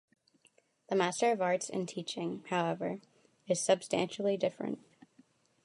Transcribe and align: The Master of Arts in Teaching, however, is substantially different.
The 0.89 0.95
Master 0.95 1.31
of 1.31 1.43
Arts 1.43 1.69
in 1.69 1.85
Teaching, 1.85 2.43
however, 2.49 3.01
is 3.47 3.61
substantially 3.61 4.35
different. 4.35 4.79